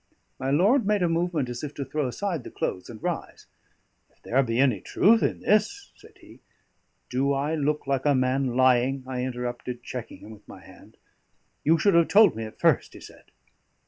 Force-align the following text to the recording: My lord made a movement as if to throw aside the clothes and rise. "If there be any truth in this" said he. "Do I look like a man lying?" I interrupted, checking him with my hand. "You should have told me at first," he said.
My 0.39 0.49
lord 0.49 0.87
made 0.87 1.03
a 1.03 1.07
movement 1.07 1.47
as 1.47 1.63
if 1.63 1.75
to 1.75 1.85
throw 1.85 2.07
aside 2.07 2.43
the 2.43 2.49
clothes 2.49 2.89
and 2.89 3.03
rise. 3.03 3.45
"If 4.09 4.19
there 4.23 4.41
be 4.41 4.57
any 4.57 4.81
truth 4.81 5.21
in 5.21 5.41
this" 5.41 5.91
said 5.95 6.17
he. 6.19 6.39
"Do 7.11 7.33
I 7.33 7.53
look 7.53 7.85
like 7.85 8.07
a 8.07 8.15
man 8.15 8.55
lying?" 8.57 9.03
I 9.05 9.21
interrupted, 9.21 9.83
checking 9.83 10.17
him 10.21 10.31
with 10.31 10.47
my 10.47 10.61
hand. 10.63 10.97
"You 11.63 11.77
should 11.77 11.93
have 11.93 12.07
told 12.07 12.35
me 12.35 12.45
at 12.45 12.59
first," 12.59 12.93
he 12.93 12.99
said. 12.99 13.25